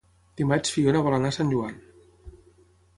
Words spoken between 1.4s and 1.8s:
Joan.